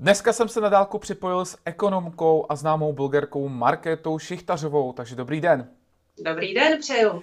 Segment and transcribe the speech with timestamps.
[0.00, 5.40] Dneska jsem se na dálku připojil s ekonomkou a známou blogerkou Markétou Šichtařovou, takže dobrý
[5.40, 5.68] den.
[6.24, 7.10] Dobrý den, přeju.
[7.10, 7.22] Uh,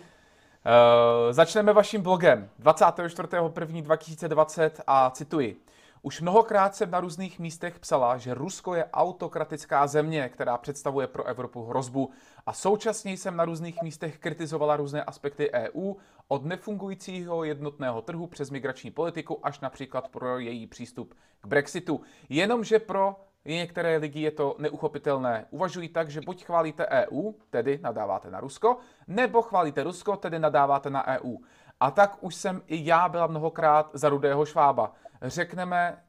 [1.32, 5.62] začneme vaším blogem 24.1.2020 a cituji.
[6.02, 11.24] Už mnohokrát jsem na různých místech psala, že Rusko je autokratická země, která představuje pro
[11.24, 12.10] Evropu hrozbu
[12.46, 15.94] a současně jsem na různých místech kritizovala různé aspekty EU,
[16.28, 22.02] od nefungujícího jednotného trhu přes migrační politiku až například pro její přístup k Brexitu.
[22.30, 25.46] Jenomže pro některé lidi je to neuchopitelné.
[25.50, 28.78] Uvažují tak, že buď chválíte EU, tedy nadáváte na Rusko,
[29.08, 31.38] nebo chválíte Rusko, tedy nadáváte na EU.
[31.80, 34.94] A tak už jsem i já byla mnohokrát za rudého švába.
[35.22, 36.04] Řekneme,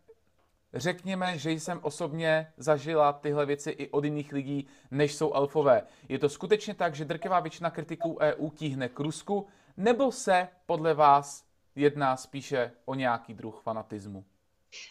[0.74, 5.82] řekněme, že jsem osobně zažila tyhle věci i od jiných lidí, než jsou elfové.
[6.08, 9.46] Je to skutečně tak, že drtivá většina kritiků EU tíhne k Rusku,
[9.76, 11.44] nebo se podle vás
[11.74, 14.24] jedná spíše o nějaký druh fanatismu?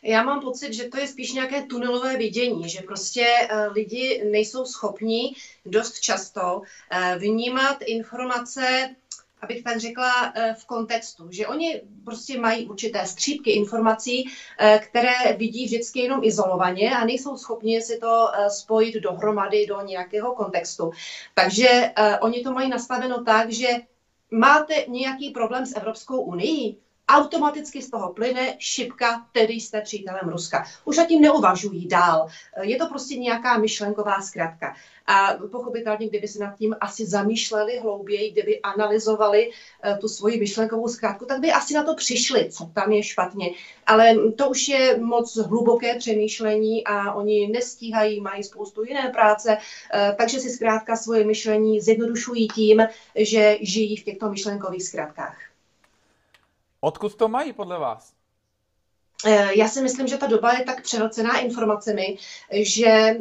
[0.03, 4.65] Já mám pocit, že to je spíš nějaké tunelové vidění, že prostě uh, lidi nejsou
[4.65, 8.95] schopni dost často uh, vnímat informace
[9.41, 14.29] abych tak řekla, eh, v kontextu, že oni prostě mají určité střípky informací,
[14.79, 20.91] které vidí vždycky jenom izolovaně a nejsou schopni si to spojit dohromady do nějakého kontextu.
[21.33, 23.67] Takže oni to mají nastaveno tak, že
[24.31, 26.75] máte nějaký problém s Evropskou unii,
[27.07, 30.65] automaticky z toho plyne šipka, tedy jste přítelem Ruska.
[30.85, 32.27] Už tím neuvažují dál.
[32.61, 34.75] Je to prostě nějaká myšlenková zkratka.
[35.07, 40.87] A pochopitelně, kdyby se nad tím asi zamýšleli hlouběji, kdyby analyzovali uh, tu svoji myšlenkovou
[40.87, 43.51] zkrátku, tak by asi na to přišli, co tam je špatně.
[43.85, 50.15] Ale to už je moc hluboké přemýšlení a oni nestíhají, mají spoustu jiné práce, uh,
[50.15, 55.37] takže si zkrátka svoje myšlení zjednodušují tím, že žijí v těchto myšlenkových zkratkách.
[56.81, 58.13] Odkud to mají podle vás?
[59.25, 62.17] Eh, já si myslím, že ta doba je tak přehlcená informacemi,
[62.51, 63.15] že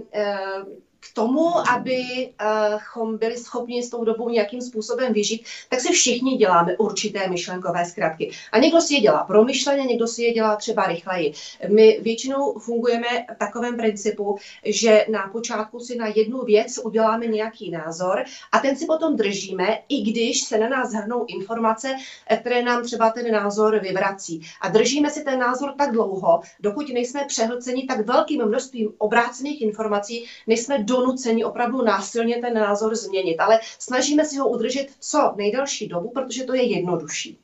[1.10, 6.76] k tomu, abychom byli schopni s tou dobou nějakým způsobem vyžít, tak si všichni děláme
[6.76, 8.30] určité myšlenkové zkratky.
[8.52, 11.32] A někdo si je dělá promyšleně, někdo si je dělá třeba rychleji.
[11.68, 17.70] My většinou fungujeme v takovém principu, že na počátku si na jednu věc uděláme nějaký
[17.70, 21.94] názor a ten si potom držíme, i když se na nás hrnou informace,
[22.40, 24.40] které nám třeba ten názor vyvrací.
[24.60, 30.24] A držíme si ten názor tak dlouho, dokud nejsme přehlceni tak velkým množstvím obrácených informací,
[30.46, 35.88] nejsme do donuceni opravdu násilně ten názor změnit, ale snažíme si ho udržet co nejdelší
[35.88, 37.38] dobu, protože to je jednodušší.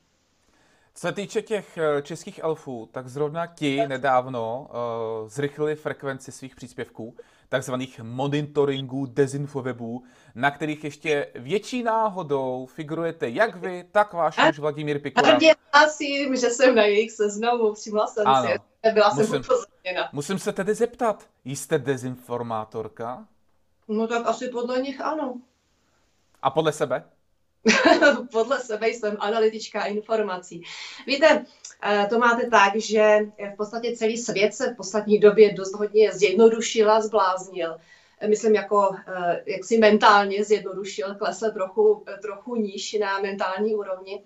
[0.95, 6.55] Co se týče těch eh, českých elfů, tak zrovna ti nedávno uh, zrychlili frekvenci svých
[6.55, 7.15] příspěvků,
[7.49, 10.03] takzvaných monitoringů dezinfowebů,
[10.35, 15.37] na kterých ještě větší náhodou figurujete jak vy, tak váš muž Vladimír Pikula.
[15.41, 18.49] Já hlásím, že jsem na jejich seznamu, všimla jsem ano.
[18.49, 20.09] si, byla musím, jsem upozorněna.
[20.13, 23.27] Musím se tedy zeptat, jste dezinformátorka?
[23.87, 25.41] No tak asi podle nich ano.
[26.41, 27.03] A podle sebe?
[28.31, 30.63] podle sebe jsem analytička informací.
[31.07, 31.45] Víte,
[31.83, 33.19] eh, to máte tak, že
[33.53, 37.77] v podstatě celý svět se v poslední době dost hodně zjednodušil a zbláznil.
[38.27, 44.23] Myslím, jako eh, jak si mentálně zjednodušil, klesl trochu, trochu níž na mentální úrovni.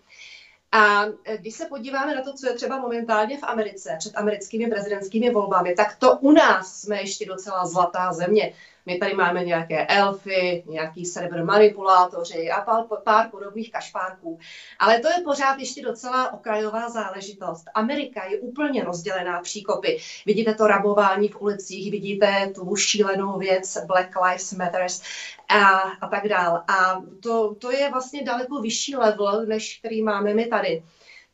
[0.72, 1.06] A
[1.38, 5.76] když se podíváme na to, co je třeba momentálně v Americe před americkými prezidentskými volbami,
[5.76, 8.54] tak to u nás jsme ještě docela zlatá země.
[8.88, 14.40] My tady máme nějaké elfy, nějaký server manipulátoři a pár, pár podobných kašpárků.
[14.80, 17.66] Ale to je pořád ještě docela okrajová záležitost.
[17.74, 19.98] Amerika je úplně rozdělená příkopy.
[20.26, 25.02] Vidíte to rabování v ulicích, vidíte tu šílenou věc Black Lives Matters
[25.50, 25.64] a,
[26.02, 26.64] a tak dál.
[26.68, 30.84] A to, to je vlastně daleko vyšší level, než který máme my tady.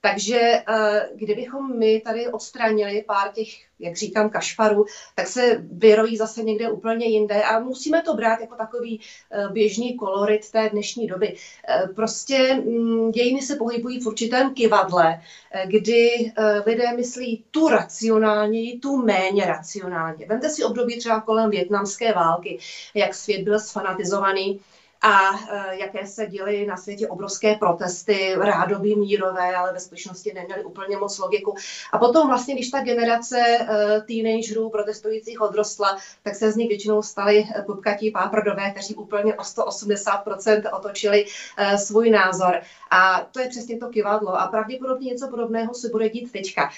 [0.05, 3.47] Takže eh, kdybychom my tady odstranili pár těch,
[3.79, 8.55] jak říkám, kašparů, tak se vyrojí zase někde úplně jinde a musíme to brát jako
[8.55, 11.35] takový eh, běžný kolorit té dnešní doby.
[11.69, 15.21] Eh, prostě mm, dějiny se pohybují v určitém kivadle,
[15.65, 16.31] kdy
[16.65, 20.25] lidé myslí tu racionálně, tu méně racionálně.
[20.25, 22.59] Vemte si období třeba kolem větnamské války,
[22.93, 24.59] jak svět byl sfanatizovaný
[25.03, 30.63] a e, jaké se děly na světě obrovské protesty, rádoby mírové, ale ve skutečnosti neměly
[30.63, 31.55] úplně moc logiku.
[31.91, 37.01] A potom vlastně, když ta generace e, teenagerů protestujících odrostla, tak se z nich většinou
[37.01, 41.25] stali pupkatí páprdové, kteří úplně o 180% otočili
[41.57, 42.61] e, svůj názor.
[42.91, 44.39] A to je přesně to kivadlo.
[44.39, 46.69] A pravděpodobně něco podobného se bude dít teďka.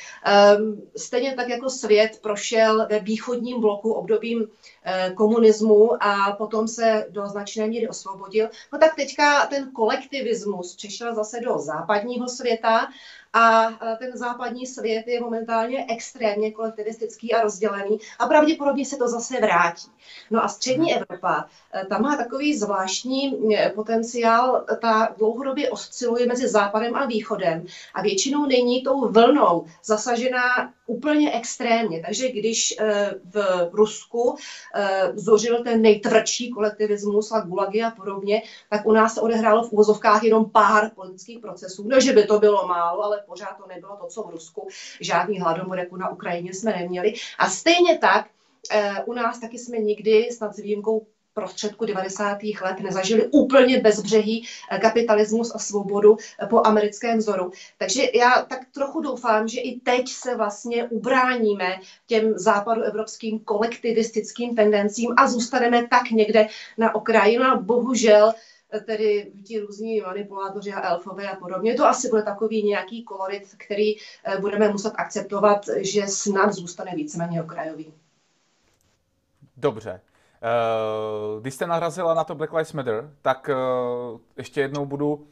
[0.98, 4.48] Stejně tak jako svět prošel ve východním bloku obdobím
[5.16, 11.13] komunismu a potom se do značné míry osvobodil osvobodil, no tak teďka ten kolektivismus přešel
[11.15, 12.88] zase do západního světa
[13.36, 19.42] a ten západní svět je momentálně extrémně kolektivistický a rozdělený a pravděpodobně se to zase
[19.42, 19.88] vrátí.
[20.32, 21.02] No a střední hmm.
[21.02, 27.66] Evropa, eh, tam má takový zvláštní eh, potenciál, ta dlouhodobě osciluje mezi západem a východem
[27.94, 32.02] a většinou není tou vlnou zasažená úplně extrémně.
[32.06, 32.76] Takže když
[33.24, 34.36] v Rusku
[35.14, 40.24] zořil ten nejtvrdší kolektivismus a gulagy a podobně, tak u nás se odehrálo v úvozovkách
[40.24, 41.88] jenom pár politických procesů.
[41.88, 44.68] Ne, že by to bylo málo, ale pořád to nebylo to, co v Rusku.
[45.01, 47.13] Žádný hladomor jako na Ukrajině jsme neměli.
[47.38, 48.27] A stejně tak
[48.72, 52.38] eh, u nás taky jsme nikdy, snad s výjimkou prostředku 90.
[52.62, 57.51] let nezažili úplně bezbřehý eh, kapitalismus a svobodu eh, po americkém vzoru.
[57.77, 65.13] Takže já tak trochu doufám, že i teď se vlastně ubráníme těm západoevropským kolektivistickým tendencím
[65.18, 67.39] a zůstaneme tak někde na okraji.
[67.39, 68.33] No a bohužel
[68.85, 71.73] tedy ti různí manipulátoři a elfové a podobně.
[71.73, 77.44] To asi bude takový nějaký kolorit, který eh, budeme muset akceptovat, že snad zůstane víceméně
[77.44, 77.94] okrajový.
[79.57, 80.01] Dobře.
[80.41, 83.50] Eh, když jste narazila na to Black Lives Matter, tak
[84.38, 85.27] ještě jednou budu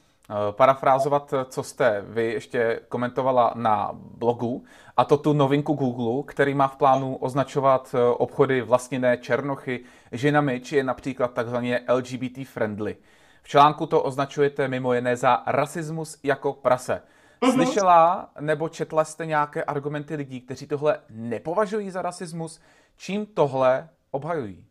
[0.52, 4.64] parafrázovat, co jste vy ještě komentovala na blogu,
[4.98, 10.76] a to tu novinku Google, který má v plánu označovat obchody vlastněné černochy ženami, či
[10.76, 12.98] je například takzvaně LGBT friendly.
[13.44, 17.02] V článku to označujete mimo jiné za rasismus jako prase.
[17.42, 17.52] Mhm.
[17.52, 22.62] Slyšela nebo četla jste nějaké argumenty lidí, kteří tohle nepovažují za rasismus?
[22.98, 24.66] Čím tohle obhajují?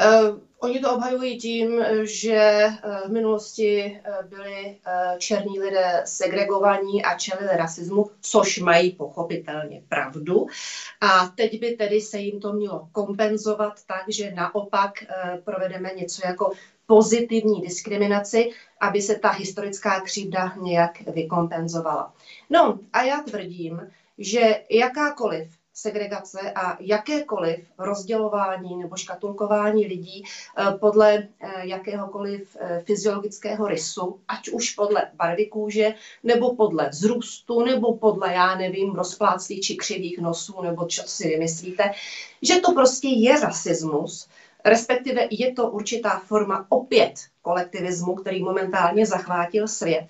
[0.00, 4.78] Uh, oni to obhajují tím, že uh, v minulosti uh, byli
[5.18, 10.46] černí lidé segregovaní a čelili rasismu, což mají pochopitelně pravdu.
[11.00, 14.92] A teď by tedy se jim to mělo kompenzovat tak, že naopak
[15.44, 16.52] provedeme něco jako
[16.86, 18.50] pozitivní diskriminaci,
[18.80, 22.12] aby se ta historická křivda nějak vykompenzovala.
[22.50, 31.28] No a já tvrdím, že jakákoliv segregace a jakékoliv rozdělování nebo škatulkování lidí eh, podle
[31.40, 38.32] eh, jakéhokoliv eh, fyziologického rysu, ať už podle barvy kůže, nebo podle vzrůstu, nebo podle,
[38.32, 41.90] já nevím, rozpláclých či křivých nosů, nebo co si vymyslíte,
[42.42, 44.28] že to prostě je rasismus,
[44.64, 50.06] respektive je to určitá forma opět kolektivismu, který momentálně zachvátil svět,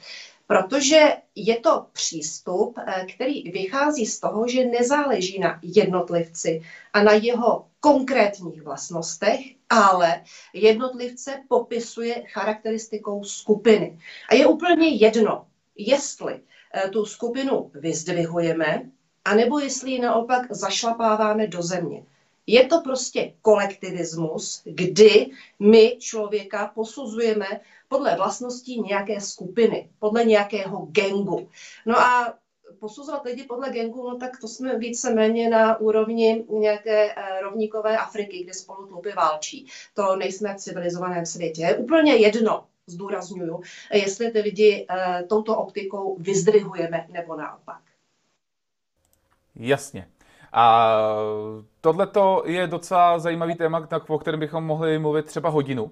[0.47, 6.63] protože je to přístup, eh, který vychází z toho, že nezáleží na jednotlivci
[6.93, 9.41] a na jeho konkrétních vlastnostech,
[9.71, 13.99] ale jednotlivce popisuje charakteristikou skupiny.
[14.31, 15.47] A je úplně jedno,
[15.77, 16.41] jestli
[16.75, 18.83] eh, tu skupinu vyzdvihujeme,
[19.25, 22.03] anebo jestli ji naopak zašlapáváme do země.
[22.47, 27.47] Je to prostě kolektivismus, kdy my člověka posuzujeme
[27.89, 31.49] podle vlastností nějaké skupiny, podle nějakého gengu.
[31.87, 32.35] No a
[32.79, 38.45] posuzovat lidi podle gengu, no tak to jsme víceméně na úrovni nějaké eh, rovníkové Afriky,
[38.45, 39.67] kde spolu tlupy válčí.
[39.95, 41.63] To nejsme v civilizovaném světě.
[41.63, 43.63] Je úplně jedno, zdůraznuju,
[43.93, 47.81] jestli ty lidi e, touto optikou vyzdvihujeme nebo naopak.
[49.57, 50.09] Jasně.
[50.53, 50.97] A
[51.81, 52.09] tohle
[52.45, 55.91] je docela zajímavý téma, o kterém bychom mohli mluvit třeba hodinu.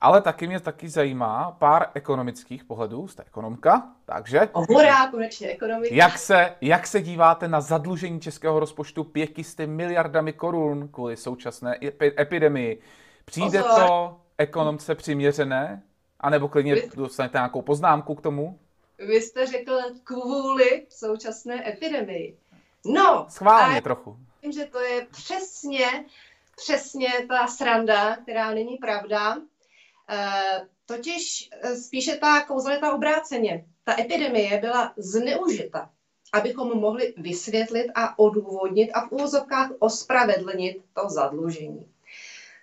[0.00, 4.48] Ale taky mě taky zajímá pár ekonomických pohledů, jste ekonomka, takže...
[4.54, 5.94] Hurá, konečně ekonomika.
[5.94, 11.78] Jak se, jak se díváte na zadlužení českého rozpočtu 500 miliardami korun kvůli současné
[12.18, 12.80] epidemii?
[13.24, 13.86] Přijde Pozor.
[13.86, 15.82] to ekonomce přiměřené?
[16.20, 16.90] A nebo klidně Vy...
[16.96, 18.58] dostanete nějakou poznámku k tomu?
[18.98, 22.36] Vy jste řekl kvůli současné epidemii.
[22.86, 23.26] No.
[23.28, 24.16] Schválně a trochu.
[24.32, 26.04] Myslím, že to je přesně,
[26.56, 29.36] přesně ta sranda, která není pravda.
[30.08, 33.64] E, totiž eh, spíše ta kauzalita obráceně.
[33.84, 35.90] Ta epidemie byla zneužita,
[36.32, 41.86] abychom mohli vysvětlit a odůvodnit a v úvozovkách ospravedlnit to zadlužení.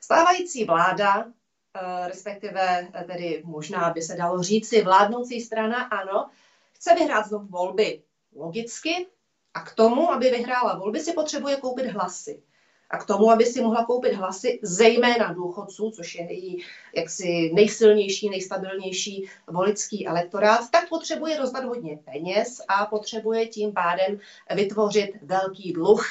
[0.01, 6.29] Stávající vláda, eh, respektive tedy možná by se dalo říci vládnoucí strana, ano,
[6.73, 8.01] chce vyhrát znovu volby.
[8.35, 9.07] Logicky,
[9.53, 12.43] a k tomu, aby vyhrála volby, si potřebuje koupit hlasy.
[12.89, 16.65] A k tomu, aby si mohla koupit hlasy, zejména důchodců, což je její
[16.95, 24.19] jaksi nejsilnější, nejstabilnější volický elektorát, tak potřebuje rozdat hodně peněz a potřebuje tím pádem
[24.55, 26.05] vytvořit velký dluh.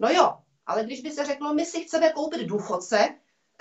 [0.00, 0.34] No jo,
[0.66, 3.14] ale když by se řeklo, my si chceme koupit důchodce,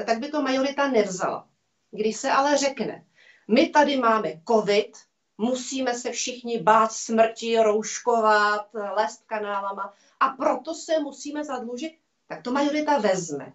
[0.05, 1.47] tak by to majorita nevzala.
[1.91, 3.03] Když se ale řekne,
[3.47, 4.97] my tady máme covid,
[5.37, 11.93] musíme se všichni bát smrti, rouškovat, lézt kanálama a proto se musíme zadlužit,
[12.27, 13.53] tak to majorita vezme.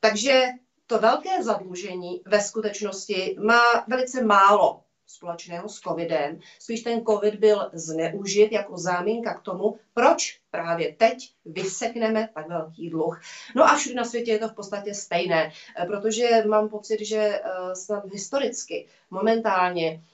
[0.00, 0.42] Takže
[0.86, 6.40] to velké zadlužení ve skutečnosti má velice málo společného s covidem.
[6.58, 12.90] Spíš ten covid byl zneužit jako záminka k tomu, proč právě teď vysekneme tak velký
[12.90, 13.20] dluh.
[13.56, 15.52] No a všude na světě je to v podstatě stejné,
[15.86, 17.40] protože mám pocit, že
[17.74, 20.02] snad historicky, momentálně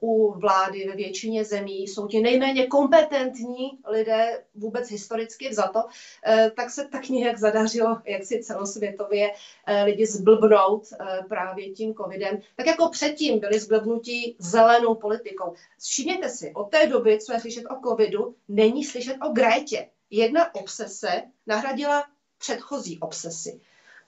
[0.00, 5.84] u vlády ve většině zemí jsou ti nejméně kompetentní lidé vůbec historicky vzato,
[6.26, 9.32] eh, tak se tak nějak zadařilo, jak si celosvětově
[9.66, 10.88] eh, lidi zblbnout
[11.28, 15.54] právě tím covidem, tak jako předtím byli zblbnutí zelenou politikou.
[15.82, 19.88] Všimněte si, od té doby, co je slyšet o covidu, není slyšet o Grétě.
[20.10, 22.04] Jedna obsese nahradila
[22.38, 23.60] předchozí obsesy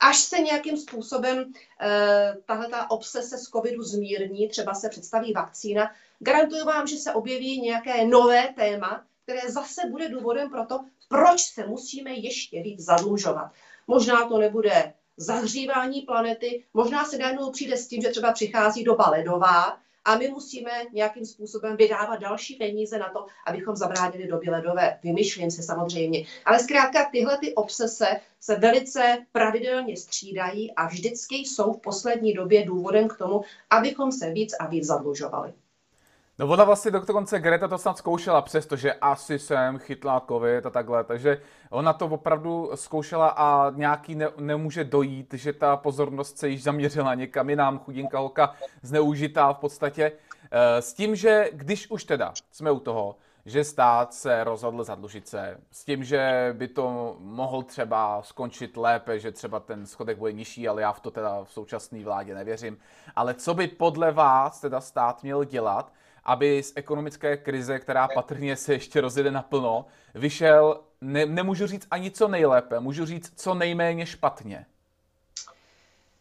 [0.04, 5.90] až se nějakým způsobem eh, tahle ta obsese z covidu zmírní, třeba se představí vakcína,
[6.18, 11.40] garantuju vám, že se objeví nějaké nové téma, které zase bude důvodem pro to, proč
[11.40, 13.52] se musíme ještě víc zadlužovat.
[13.86, 19.10] Možná to nebude zahřívání planety, možná se najednou přijde s tím, že třeba přichází doba
[19.10, 24.98] ledová, a my musíme nějakým způsobem vydávat další peníze na to, abychom zabránili době ledové.
[25.02, 26.24] Vymýšlím se samozřejmě.
[26.44, 32.64] Ale zkrátka tyhle ty obsese se velice pravidelně střídají a vždycky jsou v poslední době
[32.64, 35.52] důvodem k tomu, abychom se víc a víc zadlužovali.
[36.38, 41.04] No ona vlastně dokonce Greta to snad zkoušela, přestože asi jsem chytla covid a takhle,
[41.04, 46.62] takže ona to opravdu zkoušela a nějaký ne, nemůže dojít, že ta pozornost se již
[46.62, 50.12] zaměřila někam jinam, chudinka holka zneužitá v podstatě.
[50.50, 55.28] Eh, s tím, že když už teda jsme u toho, že stát se rozhodl zadlužit
[55.28, 60.32] se, s tím, že by to mohl třeba skončit lépe, že třeba ten schodek bude
[60.32, 62.78] nižší, ale já v to teda v současné vládě nevěřím.
[63.16, 65.92] Ale co by podle vás teda stát měl dělat,
[66.24, 72.10] aby z ekonomické krize, která patrně se ještě rozjede naplno, vyšel, ne, nemůžu říct ani
[72.10, 74.66] co nejlépe, můžu říct co nejméně špatně.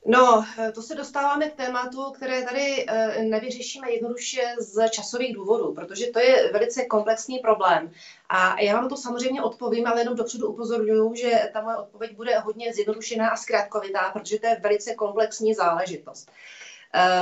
[0.06, 0.46] No,
[0.76, 6.20] to se dostáváme k tématu, které tady eh, nevyřešíme jednoduše z časových důvodů, protože to
[6.20, 7.92] je velice komplexní problém.
[8.30, 12.40] A já vám to samozřejmě odpovím, ale jenom dopředu upozorňuji, že ta moje odpověď bude
[12.40, 16.32] hodně zjednodušená a zkrátkovitá, protože to je velice komplexní záležitost.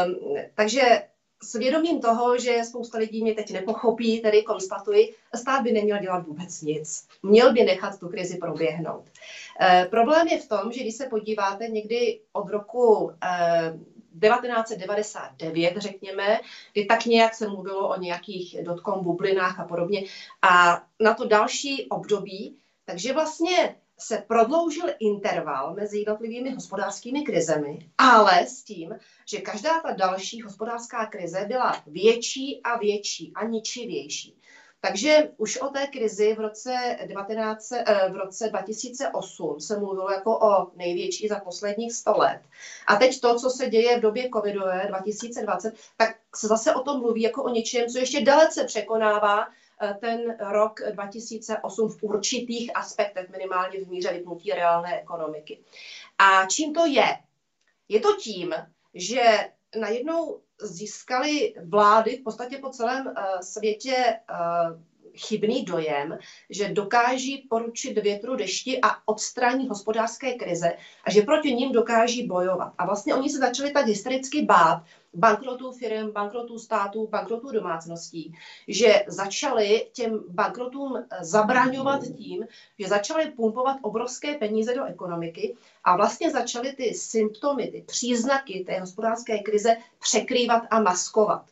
[0.05, 1.01] Um, takže
[1.43, 6.25] s vědomím toho, že spousta lidí mě teď nepochopí, tedy konstatuji, stát by neměl dělat
[6.25, 7.07] vůbec nic.
[7.23, 9.03] Měl by nechat tu krizi proběhnout.
[9.61, 13.79] E, problém je v tom, že když se podíváte někdy od roku e,
[14.19, 16.39] 1999, řekněme,
[16.73, 20.03] kdy tak nějak se mluvilo o nějakých dotkom bublinách a podobně,
[20.41, 22.55] a na to další období,
[22.85, 28.95] takže vlastně se prodloužil interval mezi jednotlivými hospodářskými krizemi, ale s tím,
[29.27, 34.41] že každá ta další hospodářská krize byla větší a větší a ničivější.
[34.81, 40.39] Takže už o té krizi v roce, 19, eh, v roce 2008 se mluvilo jako
[40.39, 42.41] o největší za posledních 100 let.
[42.87, 46.99] A teď to, co se děje v době covidové 2020, tak se zase o tom
[46.99, 49.47] mluví jako o něčem, co ještě dalece překonává
[49.99, 55.59] ten rok 2008 v určitých aspektech, minimálně v míře vypnutí reálné ekonomiky.
[56.17, 57.07] A čím to je?
[57.89, 58.53] Je to tím,
[58.93, 59.21] že
[59.79, 64.81] najednou získali vlády v podstatě po celém uh, světě uh,
[65.15, 66.17] chybný dojem,
[66.49, 70.73] že dokáží poručit větru dešti a odstranit hospodářské krize
[71.03, 72.73] a že proti ním dokáží bojovat.
[72.77, 78.33] A vlastně oni se začali tak hystericky bát bankrotů firm, bankrotů států, bankrotů domácností,
[78.67, 82.45] že začali těm bankrotům zabraňovat tím,
[82.79, 88.79] že začali pumpovat obrovské peníze do ekonomiky a vlastně začaly ty symptomy, ty příznaky té
[88.79, 91.45] hospodářské krize překrývat a maskovat.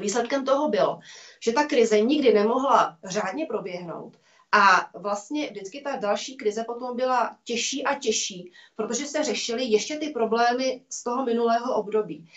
[0.00, 0.98] Výsledkem toho bylo,
[1.40, 4.16] že ta krize nikdy nemohla řádně proběhnout
[4.52, 9.98] a vlastně vždycky ta další krize potom byla těžší a těžší, protože se řešily ještě
[9.98, 12.30] ty problémy z toho minulého období.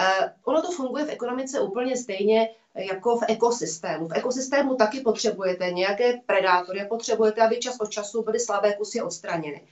[0.00, 4.08] Uh, ono to funguje v ekonomice úplně stejně jako v ekosystému.
[4.08, 9.62] V ekosystému taky potřebujete nějaké predátory, potřebujete, aby čas od času byly slabé kusy odstraněny.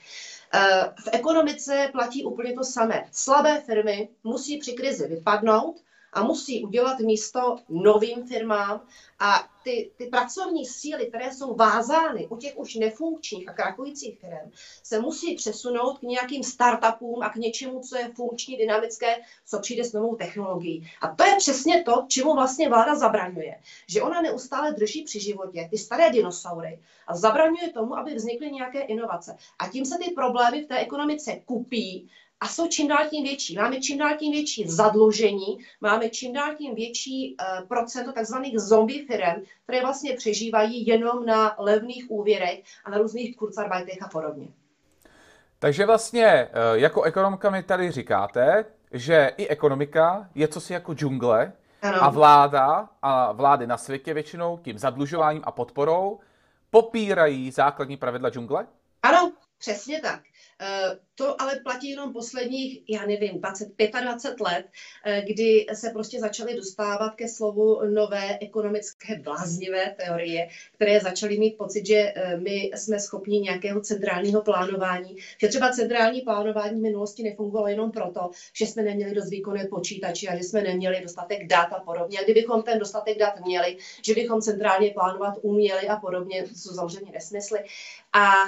[0.55, 3.09] Uh, v ekonomice platí úplně to samé.
[3.13, 5.77] Slabé firmy musí při krizi vypadnout,
[6.17, 8.81] a musí udělat místo novým firmám
[9.19, 14.51] a ty, ty pracovní síly, které jsou vázány u těch už nefunkčních a krakujících firm,
[14.83, 19.85] se musí přesunout k nějakým startupům a k něčemu, co je funkční, dynamické, co přijde
[19.85, 20.91] s novou technologií.
[21.01, 23.61] A to je přesně to, čemu vlastně vláda zabraňuje.
[23.87, 28.81] Že ona neustále drží při životě ty staré dinosaury a zabraňuje tomu, aby vznikly nějaké
[28.81, 29.37] inovace.
[29.59, 32.09] A tím se ty problémy v té ekonomice kupí
[32.41, 33.57] a jsou čím dál tím větší.
[33.57, 39.07] Máme čím dál tím větší zadlužení, máme čím dál tím větší uh, procento takzvaných zombie
[39.07, 44.49] firm, které vlastně přežívají jenom na levných úvěrech a na různých kurzarbeitech a podobně.
[45.59, 51.53] Takže vlastně eh, jako ekonomka mi tady říkáte, že i ekonomika je cosi jako džungle
[51.83, 52.03] Ano.
[52.03, 56.21] a vláda a vlády na světě většinou tím zadlužováním a podporou
[56.71, 58.67] popírají základní pravidla džungle?
[59.03, 60.21] Ano, přesně tak.
[60.61, 63.69] Eh, To ale platí jenom posledních, já nevím, 20,
[64.01, 64.67] 25 let,
[65.05, 71.57] eh, kdy se prostě začaly dostávat ke slovu nové ekonomické bláznivé teorie, které začaly mít
[71.59, 77.23] pocit, že eh, my jsme schopni nějakého centrálního plánování, že třeba centrální plánování v minulosti
[77.23, 81.73] nefungovalo jenom proto, že jsme neměli dost výkonné počítače a že jsme neměli dostatek dat
[81.73, 82.21] a podobně.
[82.21, 86.75] A kdybychom ten dostatek dat měli, že bychom centrálně plánovat uměli a podobně, to jsou
[86.75, 87.59] samozřejmě nesmysly.
[88.13, 88.45] A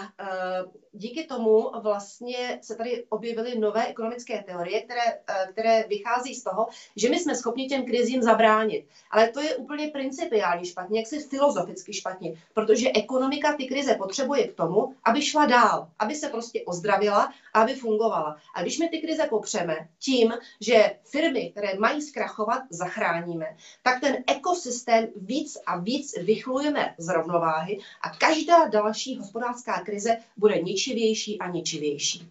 [0.99, 6.67] díky tomu vlastně se tady objevily nové ekonomické teorie, které, eh, které vychází z toho,
[6.97, 8.85] že my jsme schopni těm krizím zabránit.
[9.11, 14.55] Ale to je úplně principiálně špatně, jaksi filozoficky špatně, protože ekonomika ty krize potřebuje k
[14.55, 18.37] tomu, aby šla dál, aby se prostě ozdravila aby fungovala.
[18.55, 24.17] A když my ty krize popřeme tím, že firmy, které mají zkrachovat, zachráníme, tak ten
[24.27, 31.49] ekosystém víc a víc vychlujeme z rovnováhy a každá další hospodářská krize bude ničivější a
[31.49, 32.29] ničivější.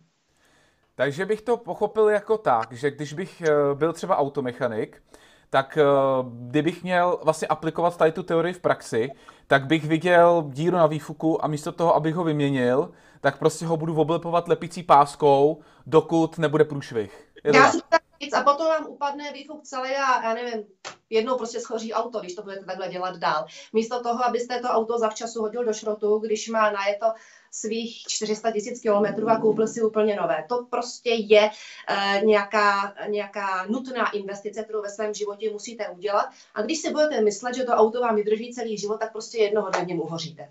[0.95, 5.03] Takže bych to pochopil jako tak, že když bych eh, byl třeba automechanik,
[5.49, 5.83] tak eh,
[6.29, 9.09] kdybych měl vlastně aplikovat tady tu teorii v praxi,
[9.47, 13.77] tak bych viděl díru na výfuku a místo toho, abych ho vyměnil, tak prostě ho
[13.77, 17.27] budu oblepovat lepicí páskou, dokud nebude průšvih.
[17.43, 20.65] Je Já si tak říct, a potom vám upadne výfuk celý a já nevím,
[21.09, 23.45] jednou prostě schoří auto, když to budete takhle dělat dál.
[23.73, 27.05] Místo toho, abyste to auto zavčasu hodil do šrotu, když má najeto
[27.51, 30.46] svých 400 tisíc kilometrů a koupil si úplně nové.
[30.50, 36.25] To prostě je uh, nějaká, nějaká nutná investice, kterou ve svém životě musíte udělat.
[36.56, 39.70] A když si budete myslet, že to auto vám vydrží celý život, tak prostě jednoho
[39.70, 40.50] dne v něm uhoříte.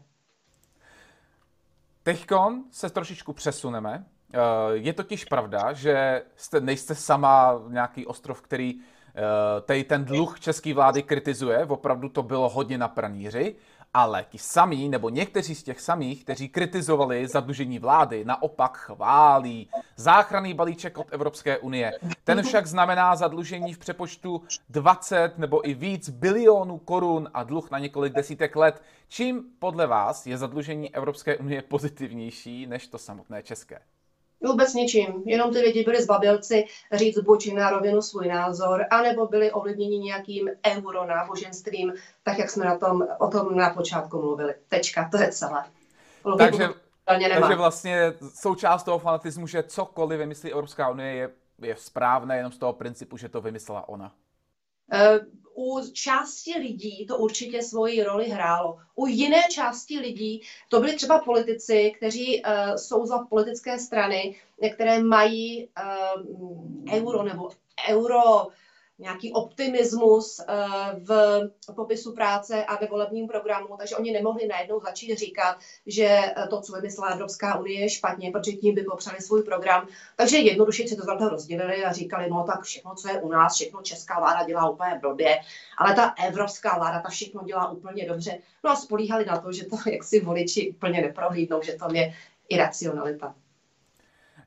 [2.02, 4.06] Teďkon se trošičku přesuneme.
[4.32, 4.38] Eh,
[4.72, 10.74] Je totiž pravda, že jste, nejste sama nějaký ostrov, který eh, tady ten dluh české
[10.74, 11.66] vlády kritizuje.
[11.66, 13.56] Opravdu to bylo hodně na praníři.
[13.94, 20.54] Ale ti samí, nebo někteří z těch samých, kteří kritizovali zadlužení vlády, naopak chválí záchranný
[20.54, 21.92] balíček od Evropské unie.
[22.24, 27.78] Ten však znamená zadlužení v přepočtu 20 nebo i víc bilionů korun a dluh na
[27.78, 28.82] několik desítek let.
[29.08, 33.80] Čím podle vás je zadlužení Evropské unie pozitivnější než to samotné české?
[34.40, 35.22] Vůbec ničím.
[35.26, 40.50] Jenom ty lidi byli zbabělci říct buď na rovinu svůj názor, anebo byli ovlivněni nějakým
[40.66, 44.54] euronáboženstvím, tak jak jsme na tom, o tom na počátku mluvili.
[44.68, 45.64] Tečka, to je celé.
[46.24, 46.68] Logiku Takže,
[47.40, 51.30] takže vlastně součást toho fanatismu, že cokoliv vymyslí Evropská unie, je,
[51.62, 54.12] je správné jenom z toho principu, že to vymyslela ona.
[55.58, 58.78] U části lidí to určitě svoji roli hrálo.
[58.94, 64.36] U jiné části lidí to byli třeba politici, kteří uh, jsou za politické strany,
[64.74, 67.48] které mají uh, euro nebo
[67.88, 68.46] euro
[68.98, 75.18] nějaký optimismus uh, v popisu práce a ve volebním programu, takže oni nemohli najednou začít
[75.18, 79.88] říkat, že to, co vymyslela Evropská unie, je špatně, protože tím by popřeli svůj program.
[80.16, 83.54] Takže jednoduše si to tam rozdělili a říkali, no tak všechno, co je u nás,
[83.54, 85.38] všechno česká vláda dělá úplně blbě,
[85.78, 88.38] ale ta evropská vláda ta všechno dělá úplně dobře.
[88.64, 92.14] No a spolíhali na to, že to jaksi voliči úplně neprohlídnou, že to je
[92.48, 93.34] iracionalita.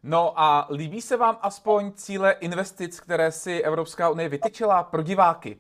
[0.04, 5.58] No a líbí se vám aspoň cíle investic, které si Evropská unie vytyčila pro diváky?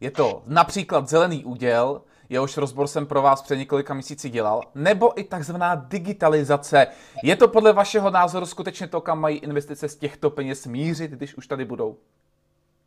[0.00, 5.20] Je to například zelený úděl, jehož rozbor jsem pro vás před několika měsíci dělal, nebo
[5.20, 6.86] i takzvaná digitalizace.
[7.22, 11.34] Je to podle vašeho názoru skutečně to, kam mají investice z těchto peněz mířit, když
[11.34, 11.96] už tady budou?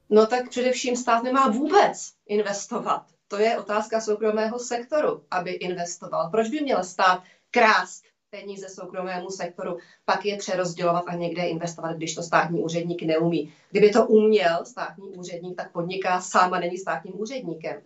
[0.09, 3.05] No tak především stát nemá vůbec investovat.
[3.27, 6.29] To je otázka soukromého sektoru, aby investoval.
[6.31, 12.15] Proč by měl stát krást peníze soukromému sektoru, pak je přerozdělovat a někde investovat, když
[12.15, 13.53] to státní úředník neumí.
[13.71, 17.81] Kdyby to uměl státní úředník, tak podniká sám a není státním úředníkem.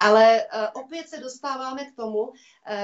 [0.00, 2.32] Ale uh, opět se dostáváme k tomu, uh,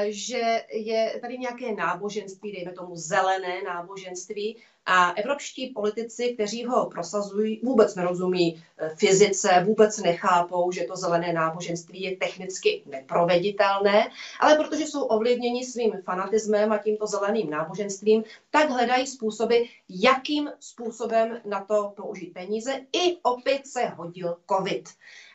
[0.09, 7.61] že je tady nějaké náboženství, dejme tomu zelené náboženství, a evropští politici, kteří ho prosazují,
[7.64, 8.62] vůbec nerozumí
[8.96, 14.09] fyzice, vůbec nechápou, že to zelené náboženství je technicky neproveditelné,
[14.40, 19.57] ale protože jsou ovlivněni svým fanatismem a tímto zeleným náboženstvím, tak hledají způsoby,
[19.88, 22.81] jakým způsobem na to použít peníze.
[22.92, 24.88] I opět se hodil COVID.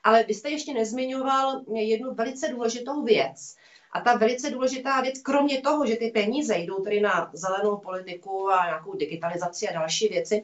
[0.03, 3.55] Ale vy jste ještě nezmiňoval jednu velice důležitou věc.
[3.91, 8.51] A ta velice důležitá věc, kromě toho, že ty peníze jdou tedy na zelenou politiku
[8.51, 10.43] a nějakou digitalizaci a další věci,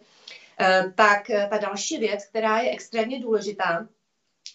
[0.96, 3.88] tak ta další věc, která je extrémně důležitá,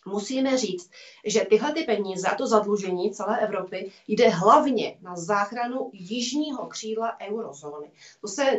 [0.07, 0.91] musíme říct,
[1.25, 7.17] že tyhle ty peníze a to zadlužení celé Evropy jde hlavně na záchranu jižního křídla
[7.21, 7.91] eurozóny.
[8.21, 8.57] To se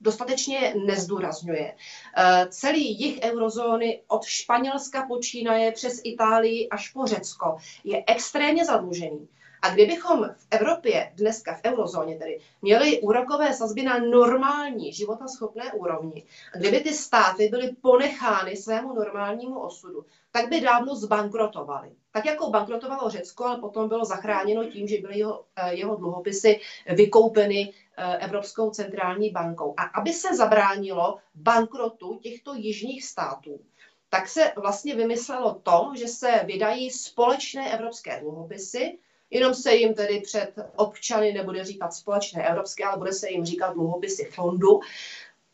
[0.00, 1.74] dostatečně nezdůrazňuje.
[2.16, 9.28] Eh, celý jih eurozóny od Španělska počínaje přes Itálii až po Řecko je extrémně zadlužený.
[9.62, 16.24] A kdybychom v Evropě, dneska v eurozóně tedy, měli úrokové sazby na normální, životaschopné úrovni,
[16.54, 21.92] a kdyby ty státy byly ponechány svému normálnímu osudu, tak by dávno zbankrotovaly.
[22.12, 26.60] Tak jako bankrotovalo Řecko, ale potom bylo zachráněno tím, že byly jeho, eh, jeho dluhopisy
[26.86, 29.74] vykoupeny eh, Evropskou centrální bankou.
[29.76, 33.60] A aby se zabránilo bankrotu těchto jižních států,
[34.08, 38.98] tak se vlastně vymyslelo to, že se vydají společné evropské dluhopisy,
[39.30, 43.72] Jenom se jim tedy před občany nebude říkat společné evropské, ale bude se jim říkat
[43.72, 44.80] dluhopisy fondu.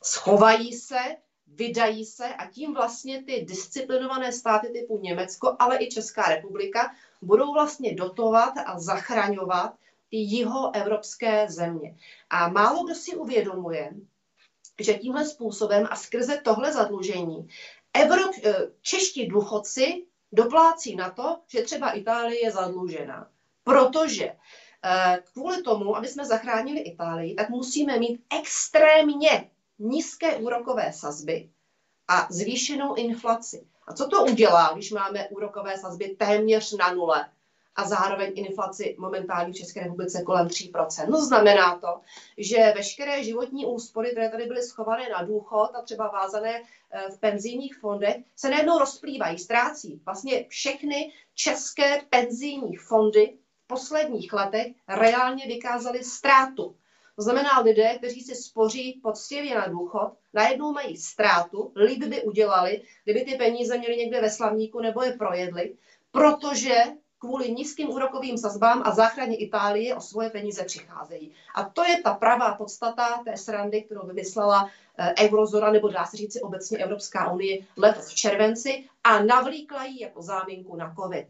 [0.02, 0.98] Schovají se,
[1.46, 7.52] vydají se a tím vlastně ty disciplinované státy typu Německo, ale i Česká republika budou
[7.52, 9.74] vlastně dotovat a zachraňovat
[10.10, 11.96] ty jihoevropské země.
[12.30, 13.92] A málo kdo si uvědomuje,
[14.80, 17.48] že tímhle způsobem a skrze tohle zadlužení
[17.94, 23.30] Evrop, eh, čeští důchodci doplácí na to, že třeba Itálie je zadlužená.
[23.64, 24.32] Protože
[24.84, 31.50] eh, kvůli tomu, aby jsme zachránili Itálii, tak musíme mít extrémně nízké úrokové sazby
[32.08, 33.66] a zvýšenou inflaci.
[33.86, 37.30] A co to udělá, když máme úrokové sazby téměř na nule
[37.76, 41.08] a zároveň inflaci momentální v České republice kolem 3%?
[41.08, 42.00] No znamená to,
[42.38, 47.18] že veškeré životní úspory, které tady byly schované na důchod a třeba vázané eh, v
[47.20, 50.00] penzijních fondech, se najednou rozplývají, ztrácí.
[50.04, 56.76] Vlastně všechny české penzijní fondy posledních letech reálně vykázali ztrátu.
[57.16, 62.82] To znamená, lidé, kteří si spoří poctivě na důchod, najednou mají ztrátu, líb by udělali,
[63.04, 65.74] kdyby ty peníze měli někde ve slavníku nebo je projedli,
[66.10, 66.74] protože
[67.18, 71.32] kvůli nízkým úrokovým sazbám a záchraně Itálie o svoje peníze přicházejí.
[71.54, 76.16] A to je ta pravá podstata té srandy, kterou vymyslela eh, eurozóna, nebo dá se
[76.16, 81.26] říci obecně Evropská unie letos v červenci a navlíkla ji jako záminku na COVID.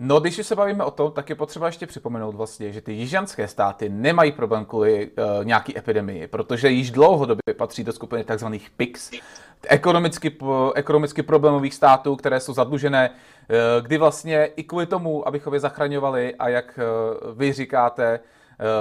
[0.00, 3.48] No, když se bavíme o tom, tak je potřeba ještě připomenout vlastně, že ty jižanské
[3.48, 8.46] státy nemají problém kvůli uh, nějaký epidemii, protože již dlouhodobě patří do skupiny tzv.
[8.76, 9.10] PICS,
[9.68, 10.36] ekonomicky,
[10.74, 13.56] ekonomicky problémových států, které jsou zadlužené, uh,
[13.86, 18.20] kdy vlastně i kvůli tomu, abychom je zachraňovali a jak uh, vy říkáte,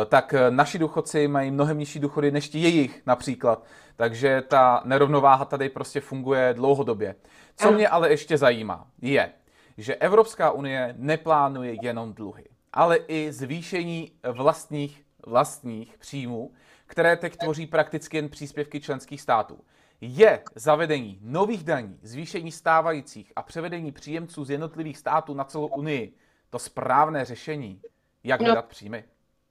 [0.10, 3.64] tak naši důchodci mají mnohem nižší důchody než ti jejich například.
[3.96, 7.16] Takže ta nerovnováha tady prostě funguje dlouhodobě.
[7.56, 9.30] Co mě ale ještě zajímá, je,
[9.78, 16.52] že Evropská unie neplánuje jenom dluhy, ale i zvýšení vlastních, vlastních příjmů,
[16.86, 19.60] které teď tvoří prakticky jen příspěvky členských států.
[20.02, 26.14] Je zavedení nových daní, zvýšení stávajících a převedení příjemců z jednotlivých států na celou Unii
[26.50, 27.82] to správné řešení,
[28.24, 29.04] jak no, příjmy?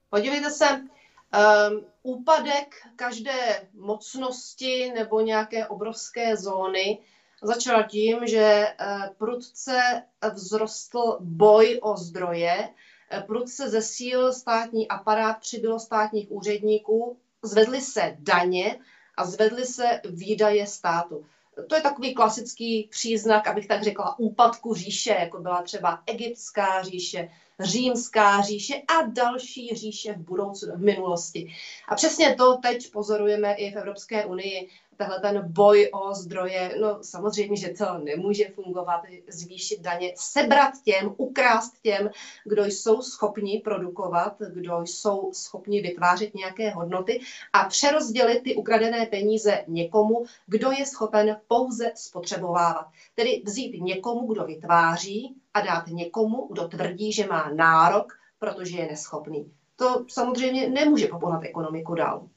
[0.09, 6.99] Podívejte se, um, úpadek každé mocnosti nebo nějaké obrovské zóny
[7.43, 8.75] Začala tím, že eh,
[9.17, 10.03] prudce
[10.35, 12.69] vzrostl boj o zdroje,
[13.11, 18.79] eh, prudce zesílil státní aparát, přibylo státních úředníků, zvedly se daně
[19.17, 21.25] a zvedly se výdaje státu.
[21.69, 27.29] To je takový klasický příznak, abych tak řekla, úpadku říše, jako byla třeba egyptská říše,
[27.59, 31.53] římská říše a další říše v budoucnu, v minulosti.
[31.87, 36.97] A přesně to teď pozorujeme i v Evropské unii tenhle ten boj o zdroje, no
[37.01, 42.09] samozřejmě, že to nemůže fungovat, zvýšit daně, sebrat těm, ukrást těm,
[42.45, 47.19] kdo jsou schopni produkovat, kdo jsou schopni vytvářet nějaké hodnoty
[47.53, 52.87] a přerozdělit ty ukradené peníze někomu, kdo je schopen pouze spotřebovávat.
[53.15, 58.87] Tedy vzít někomu, kdo vytváří a dát někomu, kdo tvrdí, že má nárok, protože je
[58.87, 59.51] neschopný.
[59.75, 62.27] To samozřejmě nemůže popohnat ekonomiku dál.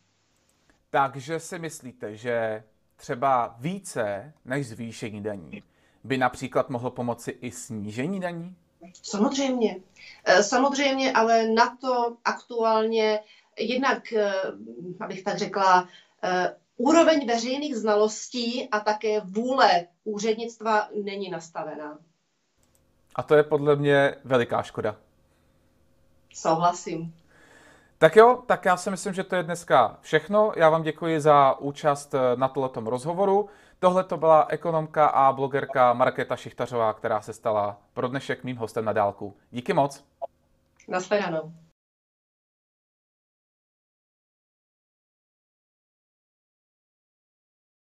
[0.90, 2.64] Takže si myslíte, že
[2.96, 5.62] třeba více než zvýšení daní
[6.04, 8.56] by například mohlo pomoci i snížení daní?
[9.02, 9.80] Samozřejmě.
[10.24, 13.20] Eh, samozřejmě, ale na to aktuálně
[13.58, 14.32] jednak, eh,
[15.00, 15.88] abych tak řekla,
[16.22, 21.98] eh, úroveň veřejných znalostí a také vůle úřednictva není nastavená.
[23.14, 24.96] A to je podle mě veliká škoda.
[26.34, 27.19] Souhlasím.
[28.02, 30.52] Tak jo, tak já si myslím, že to je dneska všechno.
[30.56, 33.48] Já vám děkuji za účast na tomto rozhovoru.
[33.78, 38.84] Tohle to byla ekonomka a blogerka Markéta Šichtařová, která se stala pro dnešek mým hostem
[38.84, 39.36] na dálku.
[39.50, 40.04] Díky moc.
[40.88, 41.52] Naschledanou.